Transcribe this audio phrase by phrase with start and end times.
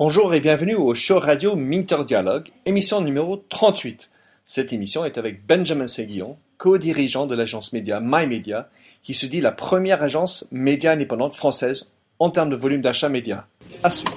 [0.00, 4.10] Bonjour et bienvenue au show radio Minter Dialogue, émission numéro 38.
[4.46, 8.70] Cette émission est avec Benjamin Séguillon, co-dirigeant de l'agence média MyMedia,
[9.02, 13.46] qui se dit la première agence média indépendante française en termes de volume d'achat média.
[13.82, 14.16] À suivre.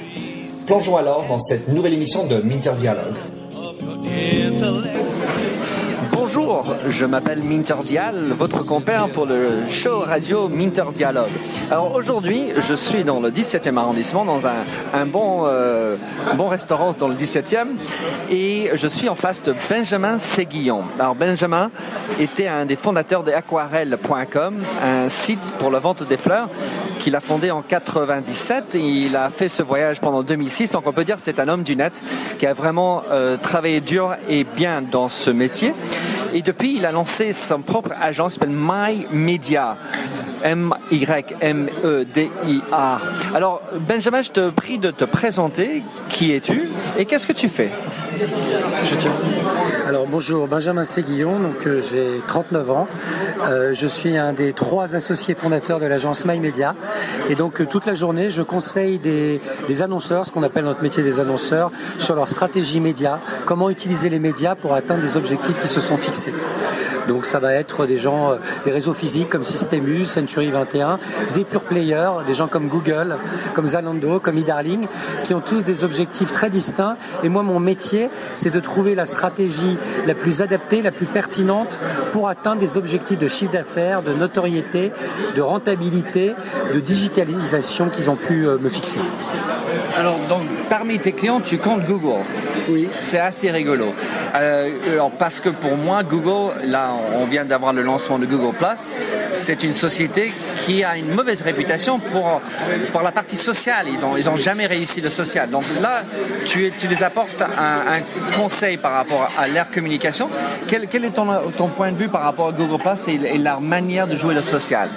[0.65, 3.15] Plongeons alors dans cette nouvelle émission de Minter Dialogue.
[6.11, 11.31] Bonjour, je m'appelle Minter Dial, votre compère pour le show radio Minter Dialogue.
[11.69, 15.97] Alors aujourd'hui, je suis dans le 17e arrondissement, dans un, bon, euh,
[16.35, 17.67] bon restaurant dans le 17e,
[18.29, 20.83] et je suis en face de Benjamin Séguillon.
[20.99, 21.71] Alors Benjamin
[22.19, 26.49] était un des fondateurs de aquarelle.com, un site pour la vente des fleurs
[27.01, 28.75] qu'il a fondé en 97.
[28.75, 31.63] Il a fait ce voyage pendant 2006, donc on peut dire que c'est un homme
[31.63, 32.01] du net
[32.37, 35.73] qui a vraiment euh, travaillé dur et bien dans ce métier.
[36.33, 39.75] Et depuis, il a lancé son propre agence s'appelle My Media.
[40.43, 40.71] M-Y-M-E-D-I-A.
[43.35, 45.83] Alors, Benjamin, je te prie de te présenter.
[46.09, 47.69] Qui es-tu et qu'est-ce que tu fais?
[48.83, 49.13] Je tiens.
[49.91, 52.87] Alors, bonjour, Benjamin Séguillon, donc euh, j'ai 39 ans.
[53.43, 56.77] Euh, je suis un des trois associés fondateurs de l'agence My Media.
[57.29, 60.81] Et donc, euh, toute la journée, je conseille des, des annonceurs, ce qu'on appelle notre
[60.81, 65.59] métier des annonceurs, sur leur stratégie média, comment utiliser les médias pour atteindre des objectifs
[65.59, 66.33] qui se sont fixés.
[67.07, 70.99] Donc ça va être des gens, des réseaux physiques comme Systemus, Century 21,
[71.33, 73.17] des pure players, des gens comme Google,
[73.53, 74.85] comme Zalando, comme eDarling,
[75.23, 76.97] qui ont tous des objectifs très distincts.
[77.23, 81.79] Et moi, mon métier, c'est de trouver la stratégie la plus adaptée, la plus pertinente
[82.11, 84.91] pour atteindre des objectifs de chiffre d'affaires, de notoriété,
[85.35, 86.33] de rentabilité,
[86.73, 88.99] de digitalisation qu'ils ont pu me fixer.
[89.97, 92.23] Alors, donc, parmi tes clients, tu comptes Google.
[92.69, 92.87] Oui.
[92.99, 93.93] C'est assez rigolo.
[94.35, 94.69] Euh,
[95.19, 98.97] parce que pour moi, Google, là, on vient d'avoir le lancement de Google Plus.
[99.33, 100.31] C'est une société
[100.65, 102.41] qui a une mauvaise réputation pour,
[102.91, 103.87] pour la partie sociale.
[103.87, 105.49] Ils n'ont ils ont jamais réussi le social.
[105.49, 106.03] Donc là,
[106.45, 108.01] tu, tu les apportes un,
[108.37, 110.29] conseil par rapport à leur communication.
[110.67, 111.27] Quel, quel est ton,
[111.57, 114.41] ton, point de vue par rapport à Google Plus et, leur manière de jouer le
[114.41, 114.89] social?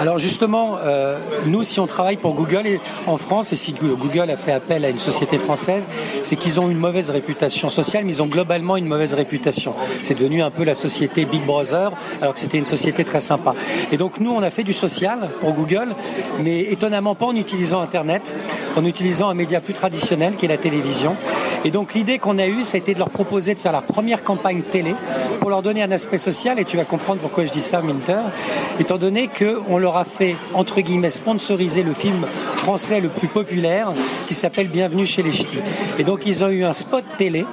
[0.00, 2.64] Alors justement, euh, nous, si on travaille pour Google
[3.06, 5.88] en France, et si Google a fait appel à une société française,
[6.22, 9.74] c'est qu'ils ont une mauvaise réputation sociale, mais ils ont globalement une mauvaise réputation.
[10.02, 13.54] C'est devenu un peu la société Big Brother, alors que c'était une société très sympa.
[13.92, 15.88] Et donc nous, on a fait du social pour Google,
[16.42, 18.34] mais étonnamment pas en utilisant Internet,
[18.76, 21.16] en utilisant un média plus traditionnel qui est la télévision.
[21.64, 23.80] Et donc l'idée qu'on a eue, ça a été de leur proposer de faire la
[23.80, 24.94] première campagne télé
[25.40, 28.22] pour leur donner un aspect social, et tu vas comprendre pourquoi je dis ça, Minter,
[28.78, 33.92] étant donné qu'on leur a fait, entre guillemets, sponsoriser le film français le plus populaire
[34.26, 35.58] qui s'appelle Bienvenue chez les Ch'tis.
[35.98, 37.46] Et donc ils ont eu un spot télé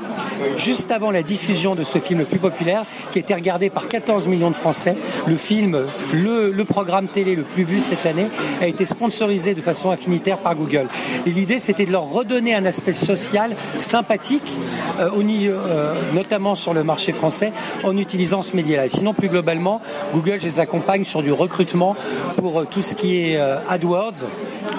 [0.58, 4.28] juste avant la diffusion de ce film le plus populaire qui été regardé par 14
[4.28, 4.96] millions de Français.
[5.28, 8.28] Le film, le, programme télé le plus vu cette année
[8.62, 10.88] a été sponsorisé de façon affinitaire par Google.
[11.26, 14.54] Et l'idée c'était de leur redonner un aspect social sympathique,
[15.00, 17.52] euh, euh, notamment sur le marché français,
[17.84, 18.90] en utilisant ce média-là.
[18.90, 19.82] Sinon, plus globalement,
[20.14, 21.96] Google, les accompagne sur du recrutement
[22.38, 24.26] pour euh, tout ce qui est AdWords,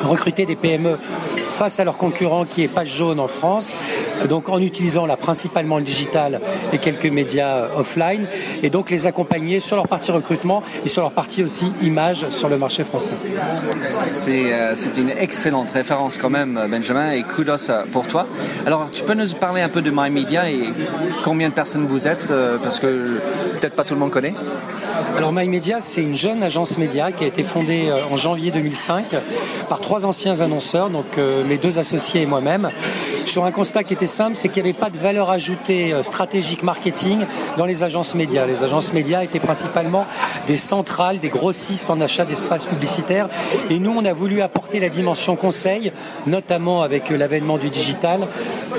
[0.02, 0.98] recruter des PME
[1.54, 3.78] face à leurs concurrents qui est page jaune en France,
[4.28, 6.40] donc en utilisant là principalement le digital
[6.72, 8.26] et quelques médias offline,
[8.62, 12.48] et donc les accompagner sur leur partie recrutement et sur leur partie aussi image sur
[12.48, 13.14] le marché français.
[14.10, 18.26] C'est euh, une excellente référence quand même, Benjamin, et kudos pour toi.
[18.66, 20.72] Alors, tu peux nous parler un peu de MyMedia et
[21.22, 23.20] combien de personnes vous êtes, euh, parce que
[23.58, 24.34] peut-être pas tout le monde connaît
[25.16, 29.06] alors MyMedia, c'est une jeune agence média qui a été fondée en janvier 2005
[29.68, 32.70] par trois anciens annonceurs, donc euh, mes deux associés et moi-même,
[33.28, 36.62] sur un constat qui était simple, c'est qu'il n'y avait pas de valeur ajoutée stratégique
[36.62, 37.20] marketing
[37.56, 38.46] dans les agences médias.
[38.46, 40.06] Les agences médias étaient principalement
[40.46, 43.28] des centrales, des grossistes en achat d'espaces publicitaires,
[43.70, 45.92] et nous, on a voulu apporter la dimension conseil,
[46.26, 48.26] notamment avec l'avènement du digital,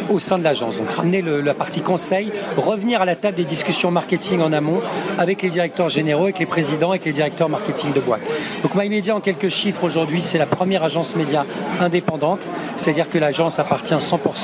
[0.10, 0.78] au sein de l'agence.
[0.78, 4.82] Donc ramener la partie conseil, revenir à la table des discussions marketing en amont
[5.18, 8.22] avec les directeurs généraux, avec les présidents, avec les directeurs marketing de boîte.
[8.62, 11.46] Donc MyMedia, en quelques chiffres aujourd'hui, c'est la première agence média
[11.80, 12.42] indépendante,
[12.76, 14.35] c'est-à-dire que l'agence appartient 100%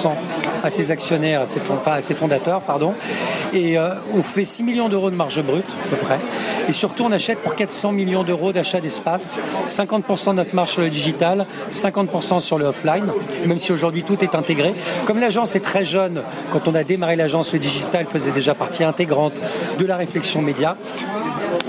[0.63, 2.93] à ses actionnaires, à ses, enfin, à ses fondateurs, pardon.
[3.53, 6.19] Et euh, on fait 6 millions d'euros de marge brute, à peu près.
[6.69, 10.81] Et surtout, on achète pour 400 millions d'euros d'achat d'espace, 50% de notre marge sur
[10.81, 13.07] le digital, 50% sur le offline,
[13.45, 14.73] même si aujourd'hui tout est intégré.
[15.05, 18.83] Comme l'agence est très jeune, quand on a démarré l'agence, le digital faisait déjà partie
[18.83, 19.41] intégrante
[19.79, 20.77] de la réflexion média.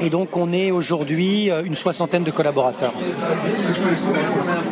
[0.02, 2.92] Et donc on est aujourd'hui euh, une soixantaine de collaborateurs.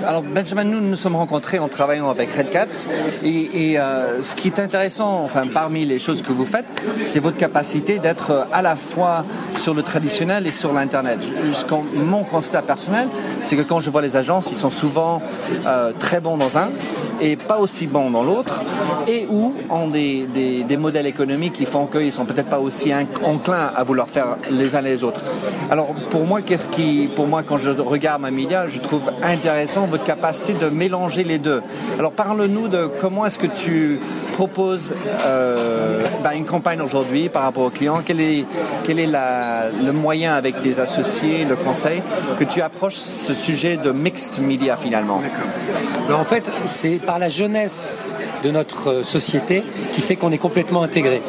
[0.05, 2.89] Alors Benjamin, nous nous sommes rencontrés en travaillant avec Red Cats
[3.25, 6.67] et, euh, ce qui est intéressant, enfin parmi les choses que vous faites,
[7.05, 9.25] c'est votre capacité d'être à la fois
[9.57, 11.21] sur le traditionnel et sur l'internet.
[11.95, 13.07] Mon constat personnel,
[13.41, 15.23] c'est que quand je vois les agences, ils sont souvent
[15.65, 16.71] euh, très bons dans un
[17.21, 18.63] et pas aussi bons dans l'autre,
[19.07, 20.27] et ou ont des,
[20.67, 22.93] des, modèles économiques qui font qu'ils sont peut-être pas aussi
[23.25, 25.20] enclins à vouloir faire les uns les autres.
[25.71, 29.87] Alors pour moi, qu'est-ce qui, pour moi, quand je regarde ma média, je trouve intéressant
[29.87, 31.63] votre capacité de mélanger les deux.
[31.99, 34.01] Alors parle-nous de comment est-ce que tu
[34.33, 34.95] proposes
[35.27, 38.01] euh, ben, une campagne aujourd'hui par rapport aux clients.
[38.05, 38.47] Quel est,
[38.85, 42.03] quel est le moyen avec tes associés, le conseil,
[42.39, 45.21] que tu approches ce sujet de mixed media finalement?
[46.13, 48.07] En fait, c'est par la jeunesse
[48.43, 49.63] de notre euh, société
[49.95, 51.21] qui fait qu'on est complètement intégré.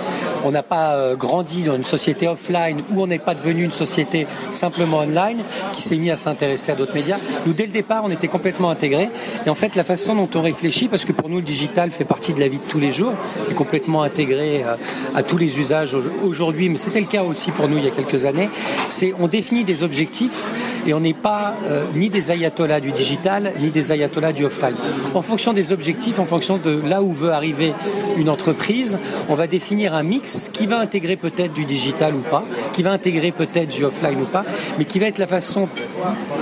[0.43, 3.71] On n'a pas euh, grandi dans une société offline où on n'est pas devenu une
[3.71, 5.39] société simplement online
[5.73, 7.17] qui s'est mis à s'intéresser à d'autres médias.
[7.45, 9.09] Nous, dès le départ, on était complètement intégrés.
[9.45, 12.05] Et en fait, la façon dont on réfléchit, parce que pour nous, le digital fait
[12.05, 13.13] partie de la vie de tous les jours,
[13.49, 14.75] est complètement intégré euh,
[15.15, 17.91] à tous les usages aujourd'hui, mais c'était le cas aussi pour nous il y a
[17.91, 18.49] quelques années,
[18.89, 20.47] c'est on définit des objectifs
[20.87, 21.53] et on n'est pas
[21.95, 24.75] ni des ayatollahs du digital, ni des ayatollahs du offline.
[25.13, 27.73] En fonction des objectifs, en fonction de là où veut arriver
[28.17, 28.97] une entreprise,
[29.29, 32.43] on va définir un mix qui va intégrer peut-être du digital ou pas,
[32.73, 34.45] qui va intégrer peut-être du offline ou pas,
[34.77, 35.67] mais qui va être la façon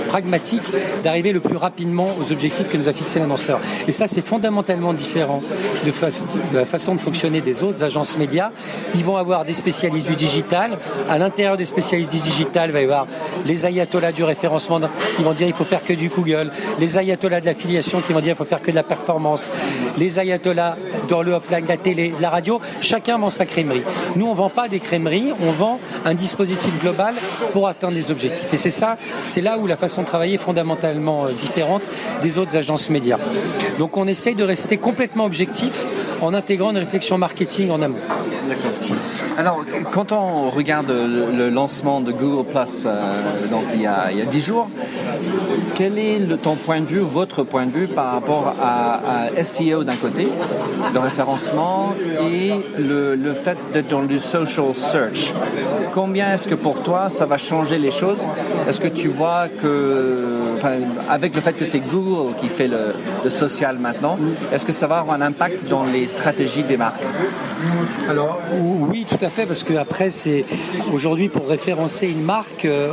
[0.08, 0.62] pragmatique
[1.02, 3.60] d'arriver le plus rapidement aux objectifs que nous a fixés l'annonceur.
[3.86, 5.42] Et ça, c'est fondamentalement différent
[5.84, 5.92] de,
[6.56, 8.50] la façon de fonctionner des autres agences médias.
[8.94, 10.78] Ils vont avoir des spécialistes du digital.
[11.08, 13.06] À l'intérieur des spécialistes du digital, il va y avoir
[13.46, 14.80] les ayatollahs du référencement
[15.16, 18.20] qui vont dire il faut faire que du Google, les ayatollahs de l'affiliation qui vont
[18.20, 19.50] dire il faut faire que de la performance,
[19.98, 20.49] les ayatollahs
[21.08, 22.60] dans le offline, la télé, la radio.
[22.80, 23.82] Chacun vend sa crèmerie.
[24.16, 27.14] Nous, on vend pas des crèmeries, on vend un dispositif global
[27.52, 28.52] pour atteindre des objectifs.
[28.52, 31.82] Et c'est ça, c'est là où la façon de travailler est fondamentalement euh, différente
[32.22, 33.18] des autres agences médias.
[33.78, 35.86] Donc on essaye de rester complètement objectif
[36.20, 37.98] en intégrant une réflexion marketing en amont.
[39.38, 43.22] Alors, quand on regarde le, lancement de Google Plus euh,
[43.74, 44.68] il y, a, il 10 jours,
[45.74, 49.96] quel est ton point de vue, votre point de vue par rapport à, SEO d'un
[49.96, 50.28] côté,
[50.92, 55.32] le référencement et le, fait d'être dans du social search?
[55.92, 58.26] Combien est-ce que pour toi ça va changer les choses?
[58.68, 60.58] Est-ce que tu vois que,
[61.08, 62.94] avec le fait que c'est Google qui fait le,
[63.24, 64.18] le social maintenant,
[64.52, 67.02] est-ce que ça va avoir un impact dans les stratégies des marques?
[68.08, 70.44] Alors oui, tout à fait, parce que après, c'est
[70.92, 72.92] aujourd'hui pour référencer une marque, euh,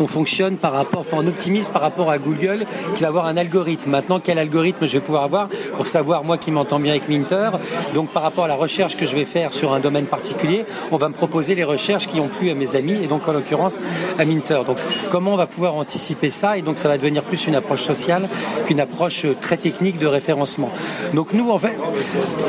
[0.00, 3.36] on, fonctionne par rapport, enfin, on optimise par rapport à Google qui va avoir un
[3.36, 3.90] algorithme.
[3.90, 7.50] Maintenant, quel algorithme je vais pouvoir avoir pour savoir moi qui m'entends bien avec Minter?
[7.94, 10.96] Donc, par rapport à la recherche que je vais faire sur un domaine particulier, on
[10.98, 13.80] va me proposer les recherches qui ont plu à mes amis et donc en l'occurrence
[14.18, 14.60] à Minter.
[14.66, 14.78] Donc,
[15.10, 16.58] comment on va pouvoir anticiper ça?
[16.58, 18.28] Et donc, ça va devenir plus une approche sociale
[18.66, 20.70] qu'une approche très technique de référencement.
[21.14, 21.76] Donc, nous, en fait,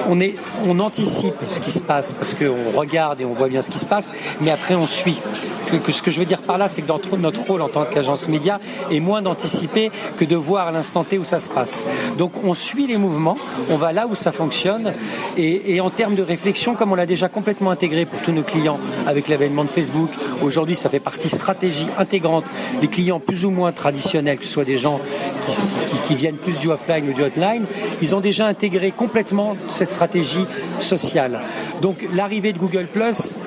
[0.09, 0.35] on est,
[0.67, 3.79] on anticipe ce qui se passe parce qu'on regarde et on voit bien ce qui
[3.79, 4.11] se passe,
[4.41, 5.19] mais après on suit.
[5.61, 8.27] Ce que, je veux dire par là, c'est que dans notre rôle en tant qu'agence
[8.27, 8.59] média
[8.91, 11.85] est moins d'anticiper que de voir à l'instant T où ça se passe.
[12.17, 13.37] Donc on suit les mouvements,
[13.69, 14.93] on va là où ça fonctionne,
[15.37, 18.79] et, en termes de réflexion, comme on l'a déjà complètement intégré pour tous nos clients
[19.07, 20.09] avec l'avènement de Facebook,
[20.41, 22.45] aujourd'hui ça fait partie stratégie intégrante
[22.81, 24.99] des clients plus ou moins traditionnels, que ce soit des gens
[25.45, 27.65] qui, qui viennent plus du offline ou du hotline,
[28.01, 30.45] ils ont déjà intégré complètement cette stratégie
[30.79, 31.41] sociale.
[31.81, 33.39] Donc l'arrivée de Google Plus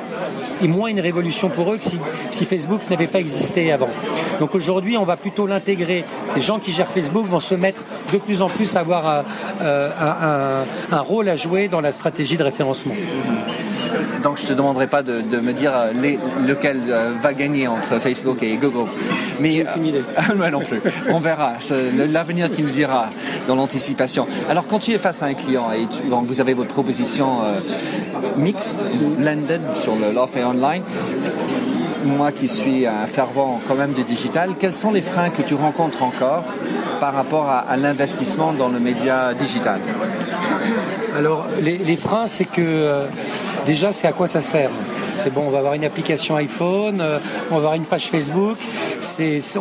[0.63, 1.85] est moins une révolution pour eux que
[2.31, 3.91] si, Facebook n'avait pas existé avant.
[4.41, 6.05] Donc aujourd'hui, on va plutôt l'intégrer.
[6.35, 9.25] Les gens qui gèrent Facebook vont se mettre de plus en plus à avoir
[9.61, 12.95] euh, un rôle à jouer dans la stratégie de référencement.
[14.23, 15.93] Donc je ne te demanderai pas de, me dire euh,
[16.47, 18.89] lequel euh, va gagner entre Facebook et Google.
[19.41, 19.65] Mais
[20.37, 20.81] moi non plus.
[21.09, 21.55] On verra.
[22.11, 23.07] L'avenir qui nous dira
[23.47, 24.27] dans l'anticipation.
[24.49, 27.59] Alors quand tu es face à un client et vous avez votre proposition euh,
[28.37, 28.85] mixte,
[29.19, 30.83] blended sur l'offre et online,
[32.05, 35.55] moi qui suis un fervent quand même du digital, quels sont les freins que tu
[35.55, 36.45] rencontres encore
[37.01, 39.81] par rapport à, l'investissement dans le média digital?
[41.17, 43.05] Alors les, freins, c'est que
[43.69, 44.71] déjà, c'est à quoi ça sert
[45.15, 47.19] C'est bon, on va avoir une application iPhone, euh,
[47.51, 48.57] on va avoir une page Facebook,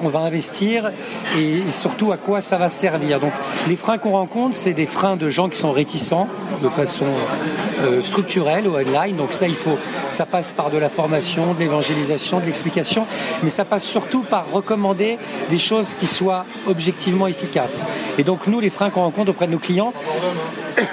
[0.02, 0.94] on va investir
[1.38, 3.20] et, surtout à quoi ça va servir.
[3.20, 3.34] Donc
[3.68, 6.30] les freins qu'on rencontre, c'est des freins de gens qui sont réticents
[6.64, 7.06] de façon
[7.82, 9.18] euh, structurelle ou online.
[9.18, 9.78] Donc ça, il faut,
[10.10, 13.06] ça passe par de la formation, de l'évangélisation, de l'explication,
[13.44, 15.18] mais ça passe surtout par recommander
[15.50, 17.86] des choses qui soient objectivement efficaces.
[18.18, 19.92] Et donc nous, les freins qu'on rencontre auprès de nos clients,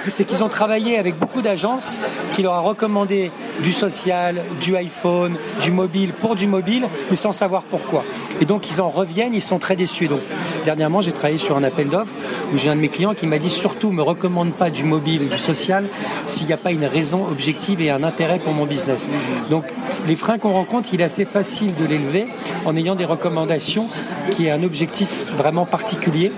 [0.07, 2.01] c'est qu'ils ont travaillé avec beaucoup d'agences
[2.33, 7.31] qui leur a recommandé du social, du iPhone, du mobile pour du mobile, mais sans
[7.31, 8.03] savoir pourquoi.
[8.41, 10.07] Et donc ils en reviennent, ils sont très déçus.
[10.07, 10.21] Donc
[10.63, 12.13] dernièrement, j'ai travaillé sur un appel d'offres
[12.53, 15.29] où j'ai un de mes clients qui m'a dit surtout me recommande pas du mobile
[15.29, 15.85] du social
[16.25, 19.09] s'il n'y a pas une raison objective et un intérêt pour mon business.
[19.49, 19.65] Donc
[20.07, 22.25] les freins qu'on rencontre, il est assez facile de l'élever
[22.65, 23.87] en ayant des recommandations
[24.31, 26.31] qui est un objectif vraiment particulier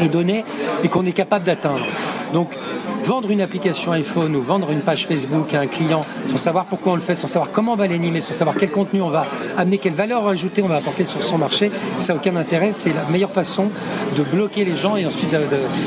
[0.00, 0.44] et donné
[0.84, 1.84] et qu'on est capable d'atteindre.
[3.06, 6.92] Vendre une application iPhone ou vendre une page Facebook à un client sans savoir pourquoi
[6.92, 9.22] on le fait, sans savoir comment on va l'animer, sans savoir quel contenu on va
[9.56, 11.70] amener, quelle valeur ajoutée on va apporter sur son marché,
[12.00, 12.72] ça n'a aucun intérêt.
[12.72, 13.70] C'est la meilleure façon
[14.16, 15.30] de bloquer les gens et ensuite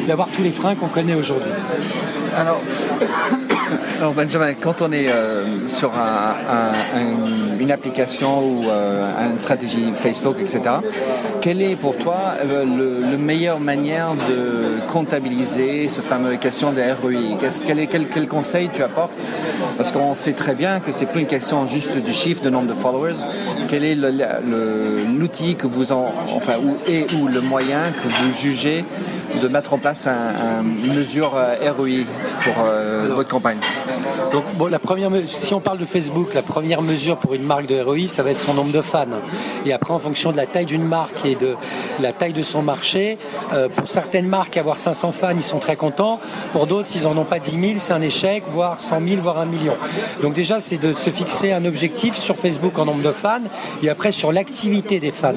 [0.08, 1.52] d'avoir tous les freins qu'on connaît aujourd'hui.
[3.98, 5.92] Alors Benjamin, quand on est euh, sur
[7.60, 10.62] une application ou euh, une stratégie Facebook, etc.,
[11.42, 12.64] quelle est pour toi euh,
[13.12, 19.12] le, meilleure manière de comptabiliser ce fameux question de ROI quel, quel, conseil tu apportes?
[19.78, 22.68] Parce qu'on sait très bien que c'est plus une question juste du chiffre, de nombre
[22.68, 23.28] de followers.
[23.68, 28.86] Quel est l'outil que vous en, enfin, ou, et ou le moyen que vous jugez
[29.42, 31.32] de mettre en place une mesure
[31.78, 32.06] ROI
[32.44, 33.58] pour euh, votre campagne
[34.32, 37.68] Donc, bon, la première, si on parle de Facebook, la première mesure pour une marque
[37.68, 39.06] de ROI, ça va être son nombre de fans.
[39.66, 41.56] Et après, en fonction de la taille d'une marque et de
[42.00, 43.18] la taille de son marché,
[43.54, 46.20] euh, pour certaines marques, avoir 500 fans, ils sont très contents.
[46.54, 49.40] Pour d'autres, s'ils en ont pas 10 000, c'est un échec, voire 100 000, voire
[49.40, 49.74] un million.
[50.22, 53.42] Donc déjà, c'est de se fixer un objectif sur Facebook en nombre de fans
[53.84, 55.34] et après sur l'activité des fans.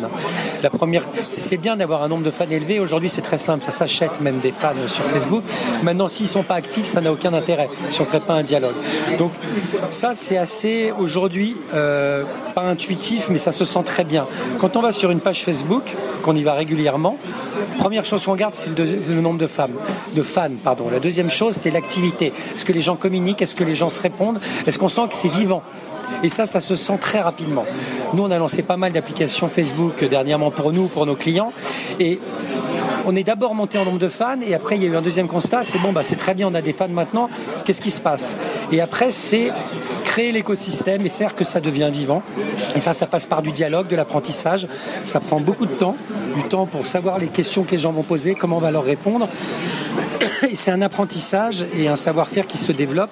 [0.63, 2.81] La première, c'est bien d'avoir un nombre de fans élevé.
[2.81, 3.65] Aujourd'hui, c'est très simple.
[3.65, 5.43] Ça s'achète même des fans sur Facebook.
[5.83, 8.75] Maintenant, s'ils sont pas actifs, ça n'a aucun intérêt si on crée pas un dialogue.
[9.19, 9.33] Donc,
[9.89, 14.27] ça, c'est assez aujourd'hui euh, pas intuitif, mais ça se sent très bien.
[14.59, 15.85] Quand on va sur une page Facebook,
[16.23, 17.17] qu'on y va régulièrement,
[17.79, 19.73] première chose qu'on regarde, c'est le, nombre de femmes,
[20.15, 20.85] de fans, pardon.
[20.93, 22.33] La deuxième chose, c'est l'activité.
[22.55, 23.41] Est-ce que les gens communiquent?
[23.41, 24.41] Est-ce que les gens se répondent?
[24.67, 25.63] Est-ce qu'on sent que c'est vivant?
[26.23, 27.65] Et ça, ça se sent très rapidement.
[28.13, 31.53] Nous, on a lancé pas mal d'applications Facebook dernièrement pour nous, pour nos clients.
[31.99, 32.21] Et
[33.07, 35.03] on est d'abord monté en nombre de fans et après il y a eu un
[35.03, 37.29] deuxième constat, c'est bon, bah, c'est très bien, on a des fans maintenant,
[37.65, 38.37] qu'est-ce qui se passe?
[38.71, 39.51] Et après c'est
[40.13, 42.23] créer l'écosystème et faire que ça devient vivant.
[42.77, 44.69] Et ça, ça passe par du dialogue, de l'apprentissage.
[45.05, 45.97] Ça prend beaucoup de temps,
[46.37, 48.85] du temps pour savoir les questions que les gens vont poser, comment on va leur
[48.85, 49.27] répondre.
[50.55, 53.11] C'est un apprentissage et un savoir-faire qui se développe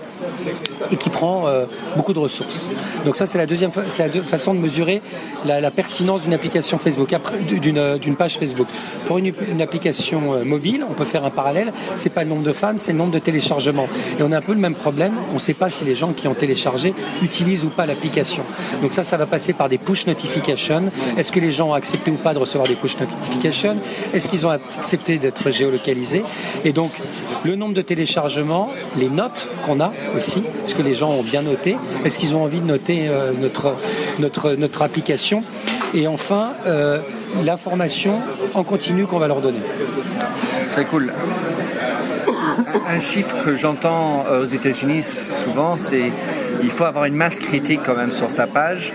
[0.90, 2.68] et qui prend euh, beaucoup de ressources.
[3.04, 5.02] Donc ça, c'est la deuxième la façon de mesurer
[5.46, 7.14] la, pertinence d'une application Facebook,
[7.48, 8.66] d'une page Facebook.
[9.06, 11.72] Pour une, application euh, mobile, on peut faire un parallèle.
[11.96, 13.88] C'est pas le nombre de fans, c'est le nombre de téléchargements.
[14.18, 15.12] Et on a un peu le même problème.
[15.30, 18.42] On ne sait pas si les gens qui ont téléchargé utilisent ou pas l'application.
[18.82, 20.90] Donc ça, ça va passer par des push notifications.
[21.16, 23.76] Est-ce que les gens ont accepté ou pas de recevoir des push notifications?
[24.12, 26.22] Est-ce qu'ils ont accepté d'être géolocalisés?
[26.72, 26.92] Donc,
[27.44, 31.42] le nombre de téléchargements, les notes qu'on a aussi, est-ce que les gens ont bien
[31.42, 33.76] noté Est-ce qu'ils ont envie de noter euh, notre,
[34.18, 35.42] notre, notre application?
[35.94, 37.00] Et enfin, euh,
[37.44, 38.14] l'information
[38.54, 39.60] en continu qu'on va leur donner.
[40.68, 41.12] C'est cool.
[42.88, 46.12] Un chiffre que j'entends euh, aux États-Unis souvent, c'est
[46.62, 48.92] il faut avoir une masse critique quand même sur sa page.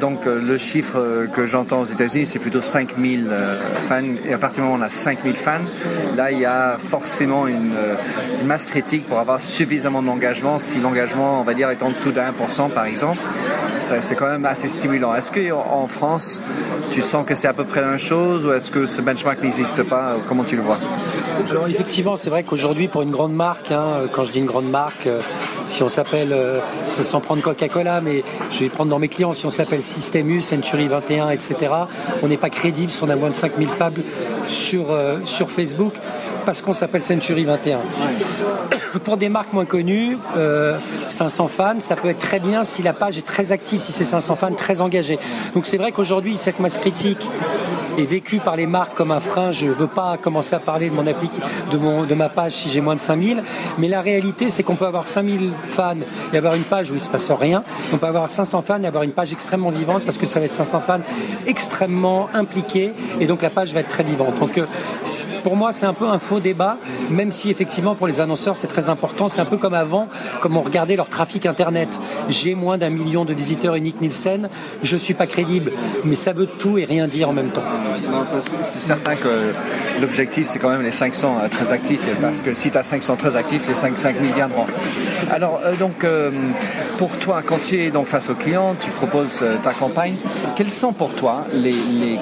[0.00, 3.30] donc le chiffre que j'entends aux États-Unis, c'est plutôt 5000
[3.82, 4.02] fans.
[4.26, 5.52] Et à partir du moment où on a 5000 fans,
[6.16, 7.72] là il y a forcément une,
[8.44, 10.58] masse critique pour avoir suffisamment d'engagement.
[10.58, 13.20] Si l'engagement, on va dire, est en dessous de 1% par exemple,
[13.78, 15.14] c'est quand même assez stimulant.
[15.14, 16.42] Est-ce qu'en France,
[16.90, 19.42] tu sens que c'est à peu près la même chose ou est-ce que ce benchmark
[19.42, 20.78] n'existe pas Comment tu le vois?
[21.50, 24.70] Alors effectivement, c'est vrai qu'aujourd'hui, pour une grande marque, hein, quand je dis une grande
[24.70, 25.20] marque, euh,
[25.66, 29.46] si on s'appelle, euh, sans prendre Coca-Cola, mais je vais prendre dans mes clients, si
[29.46, 31.56] on s'appelle System U, Century 21, etc.,
[32.22, 34.02] on n'est pas crédible si on a moins de 5000 fables
[34.46, 35.94] sur, euh, sur Facebook
[36.44, 37.78] parce qu'on s'appelle Century 21.
[39.04, 40.18] Pour des marques moins connues,
[41.08, 44.04] 500 fans, ça peut être très bien si la page est très active, si c'est
[44.04, 45.18] 500 fans très engagés.
[45.54, 47.26] Donc c'est vrai qu'aujourd'hui, cette masse critique
[47.98, 49.52] est vécu par les marques comme un frein.
[49.52, 51.30] Je ne veux pas commencer à parler de mon appli,
[51.70, 53.42] de, mon, de ma page si j'ai moins de 5000.
[53.78, 55.94] Mais la réalité, c'est qu'on peut avoir 5000 fans
[56.32, 57.64] et avoir une page où il se passe rien.
[57.92, 60.46] On peut avoir 500 fans et avoir une page extrêmement vivante parce que ça va
[60.46, 61.00] être 500 fans
[61.46, 64.38] extrêmement impliqués et donc la page va être très vivante.
[64.38, 64.66] Donc euh,
[65.42, 66.78] pour moi, c'est un peu un faux débat,
[67.10, 69.28] même si effectivement pour les annonceurs c'est très important.
[69.28, 70.08] C'est un peu comme avant,
[70.40, 71.98] comme on regardait leur trafic internet.
[72.28, 74.48] J'ai moins d'un million de visiteurs uniques Nielsen,
[74.82, 75.72] je suis pas crédible,
[76.04, 77.62] mais ça veut tout et rien dire en même temps.
[78.62, 79.52] C'est certain que
[80.00, 83.16] l'objectif c'est quand même les 500 euh, très actifs parce que si tu as 500
[83.16, 84.66] très actifs, les 5, 5 000 viendront.
[85.30, 86.06] Alors euh, donc
[86.98, 90.14] pour toi, quand tu es donc face au client, tu proposes ta campagne.
[90.56, 92.18] Quelles sont pour toi les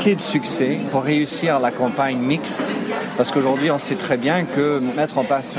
[0.00, 2.74] clés de succès pour réussir la campagne mixte
[3.16, 5.58] Parce qu'aujourd'hui, on sait très bien que mettre en place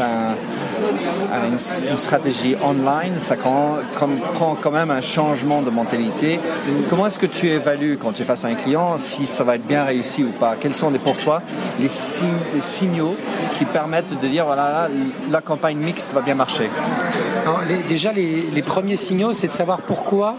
[1.49, 1.57] une,
[1.97, 3.77] stratégie online, ça prend
[4.61, 6.39] quand même un changement de mentalité.
[6.89, 9.55] Comment est-ce que tu évalues quand tu es face à un client si ça va
[9.55, 10.55] être bien réussi ou pas?
[10.59, 11.41] Quels sont pour toi
[11.79, 13.15] les, signaux
[13.57, 14.89] qui permettent de dire voilà,
[15.31, 16.69] la campagne mixte va bien marcher?
[17.87, 20.35] Déjà, les, les premiers signaux, c'est de savoir pourquoi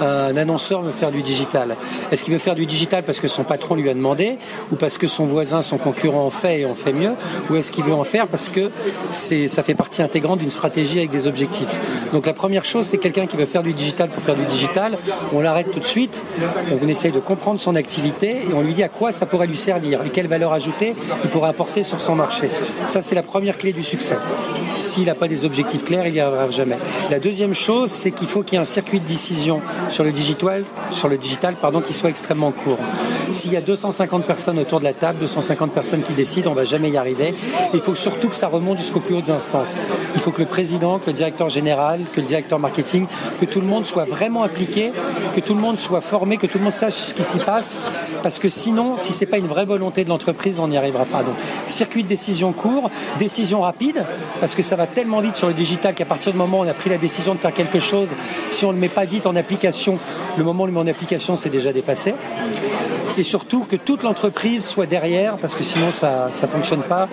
[0.00, 1.76] un annonceur veut faire du digital.
[2.10, 4.38] Est-ce qu'il veut faire du digital parce que son patron lui a demandé
[4.72, 7.12] ou parce que son voisin, son concurrent en fait et en fait mieux
[7.50, 8.70] ou est-ce qu'il veut en faire parce que
[9.12, 11.68] ça fait partie intégrante d'une stratégie avec des objectifs?
[12.12, 14.96] Donc la première chose, c'est quelqu'un qui veut faire du digital pour faire du digital,
[15.32, 16.22] on l'arrête tout de suite,
[16.82, 19.56] on essaye de comprendre son activité et on lui dit à quoi ça pourrait lui
[19.56, 22.50] servir et quelle valeur ajoutée il pourrait apporter sur son marché.
[22.86, 24.16] Ça, c'est la première clé du succès.
[24.76, 26.78] S'il n'a pas des objectifs clairs, il n'y arrivera jamais.
[27.10, 30.12] La deuxième chose, c'est qu'il faut qu'il y ait un circuit de décision sur le
[30.12, 32.78] digital, sur le digital qui soit extrêmement court.
[33.32, 36.64] S'il y a 250 personnes autour de la table, 250 personnes qui décident, on va
[36.64, 37.34] jamais y arriver.
[37.74, 39.76] Il faut surtout que ça remonte jusqu'aux plus hautes instances.
[40.14, 43.06] Il faut que le président, que le directeur général, que le directeur marketing,
[43.40, 44.92] que tout le monde soit vraiment impliqué,
[45.34, 47.80] que tout le monde soit formé, que tout le monde sache ce qui s'y passe,
[48.22, 51.22] parce que sinon, si c'est pas une vraie volonté de l'entreprise, on n'y arrivera pas.
[51.22, 51.34] Donc,
[51.66, 54.04] circuit de décision court, décision rapide,
[54.40, 56.68] parce que ça va tellement vite sur le digital qu'à partir du moment où on
[56.68, 58.08] a pris la décision de faire quelque chose,
[58.48, 59.98] si on ne le met pas vite en application,
[60.36, 62.14] le moment où on le met en application, c'est déjà dépassé
[63.18, 67.08] et surtout que toute l'entreprise soit derrière parce que sinon ça ne fonctionne pas.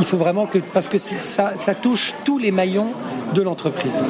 [0.00, 2.92] Il faut vraiment que parce que ça, ça touche tous les maillons
[3.34, 4.02] de l'entreprise.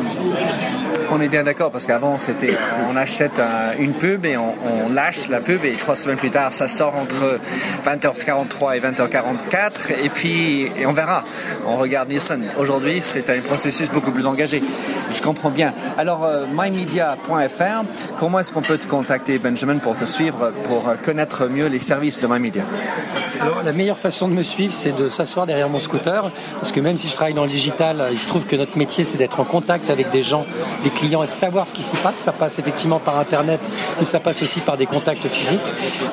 [1.10, 2.54] On est bien d'accord parce qu'avant c'était
[2.90, 3.40] on achète
[3.78, 4.54] une pub et on,
[4.92, 7.40] lâche la pub et trois semaines plus tard ça sort entre
[7.84, 11.24] 20h43 et 20h44 et puis on verra.
[11.66, 12.44] On regarde Nielsen.
[12.58, 14.62] Aujourd'hui c'est un processus beaucoup plus engagé.
[15.10, 15.74] Je comprends bien.
[15.98, 17.84] Alors euh, mymedia.fr,
[18.18, 22.20] comment est-ce qu'on peut te contacter Benjamin pour te suivre, pour connaître mieux les services
[22.20, 22.62] de MyMedia?
[23.40, 26.80] Alors la meilleure façon de me suivre c'est de s'asseoir derrière mon scooter parce que
[26.80, 29.40] même si je travaille dans le digital, il se trouve que notre métier c'est d'être
[29.40, 30.46] en contact avec des gens,
[30.82, 32.16] des clients et de savoir ce qui s'y passe.
[32.16, 33.60] Ça passe effectivement par Internet,
[33.98, 35.60] mais ça passe aussi par des contacts physiques.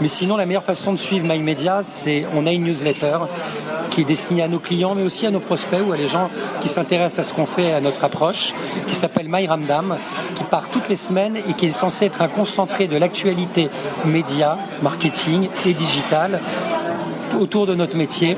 [0.01, 3.17] Mais sinon, la meilleure façon de suivre MyMedia, c'est on a une newsletter
[3.91, 6.29] qui est destinée à nos clients, mais aussi à nos prospects ou à les gens
[6.61, 8.53] qui s'intéressent à ce qu'on fait, à notre approche,
[8.87, 9.97] qui s'appelle MyRamdam,
[10.35, 13.69] qui part toutes les semaines et qui est censé être un concentré de l'actualité
[14.05, 16.39] média, marketing et digital
[17.39, 18.37] autour de notre métier,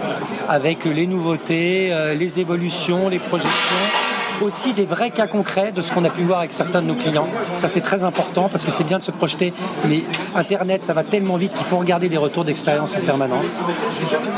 [0.49, 4.02] avec les nouveautés, euh, les évolutions, les projections
[4.43, 6.93] aussi des vrais cas concrets de ce qu'on a pu voir avec certains de nos
[6.95, 7.27] clients.
[7.57, 9.53] Ça, c'est très important parce que c'est bien de se projeter,
[9.87, 10.03] mais
[10.35, 13.59] Internet, ça va tellement vite qu'il faut regarder des retours d'expérience en permanence.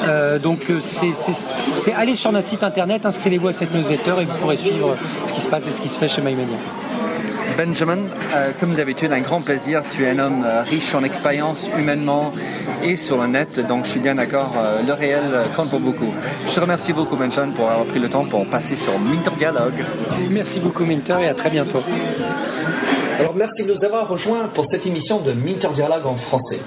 [0.08, 4.38] Euh, donc, euh, c'est aller sur notre site Internet, inscrivez-vous à cette newsletter et vous
[4.40, 6.58] pourrez suivre ce qui se passe et ce qui se fait chez MyMedia.
[7.58, 8.00] Benjamin,
[8.36, 9.82] euh, comme d'habitude, un grand plaisir.
[9.90, 12.34] Tu es un homme riche en expérience humainement
[12.84, 14.54] et sur le net, donc je suis bien d'accord,
[14.86, 15.22] le réel
[15.56, 16.14] compte pour beaucoup.
[16.46, 19.86] Je te remercie beaucoup, Benjamin, pour avoir pris le temps pour passer sur Minter Dialogue.
[20.30, 21.82] Merci beaucoup, Minter, et à très bientôt.
[23.20, 26.60] Alors, merci de nous avoir rejoints pour cette émission de Minter Dialogue en français.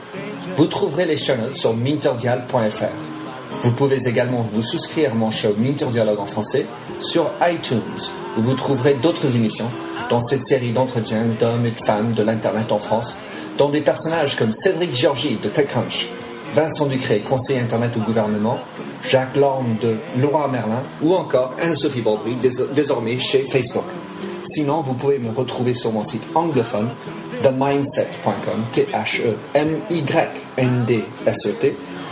[0.56, 2.84] Vous trouverez les chaînes sur minterdial.fr.
[3.62, 6.66] Vous pouvez également vous souscrire à mon show Minter Dialogue en français
[7.00, 7.80] sur iTunes,
[8.36, 9.70] où vous trouverez d'autres émissions
[10.10, 13.18] dans cette série d'entretiens d'hommes et de femmes de l'Internet en France,
[13.58, 16.08] dont des personnages comme Cédric Georgie de TechCrunch,
[16.54, 18.58] Vincent Ducré, conseiller Internet au gouvernement,
[19.04, 22.36] Jacques Lorme de Laura Merlin ou encore Anne-Sophie Baudry,
[22.74, 23.84] désormais chez Facebook.
[24.44, 26.88] Sinon, vous pouvez me retrouver sur mon site anglophone
[27.42, 29.36] themindset.com, T-H-E-M-Y-N-D-S-E-T,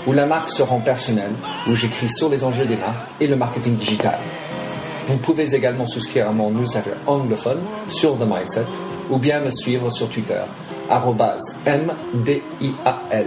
[0.06, 1.32] où la marque se rend personnelle,
[1.68, 4.18] où j'écris sur les enjeux des marques et le marketing digital.
[5.08, 8.66] Vous pouvez également souscrire à mon newsletter anglophone sur The Mindset
[9.10, 10.42] ou bien me suivre sur Twitter,
[11.66, 13.26] MDIAL.